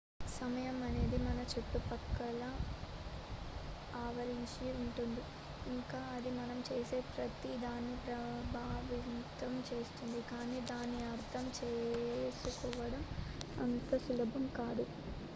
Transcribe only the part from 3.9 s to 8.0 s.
ఆవరించి ఉంటుంది ఇంకా అది మనం చేసే ప్రతి దాన్ని